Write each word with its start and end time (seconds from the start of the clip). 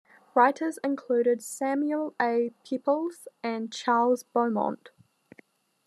Writers 0.33 0.79
included 0.83 1.43
Samuel 1.43 2.15
A. 2.19 2.53
Peeples 2.65 3.27
and 3.43 3.71
Charles 3.71 4.23
Beaumont. 4.23 4.89